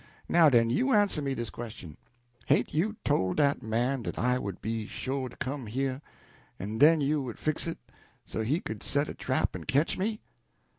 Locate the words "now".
0.27-0.49